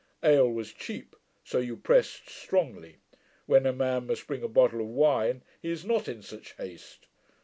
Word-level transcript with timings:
Ale 0.23 0.49
was 0.51 0.73
cheap, 0.73 1.15
so 1.43 1.59
you 1.59 1.77
pressed 1.77 2.27
strongly. 2.27 2.95
When 3.45 3.67
a 3.67 3.71
man 3.71 4.07
must 4.07 4.25
bring 4.25 4.41
a 4.41 4.47
bottle 4.47 4.81
of 4.81 4.87
wine, 4.87 5.43
he 5.61 5.69
is 5.69 5.85
not 5.85 6.07
in 6.07 6.23
such 6.23 6.53
haste. 6.53 7.05